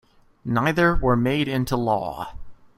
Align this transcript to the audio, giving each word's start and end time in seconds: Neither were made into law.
Neither 0.49 0.95
were 0.95 1.15
made 1.15 1.47
into 1.47 1.77
law. 1.77 2.33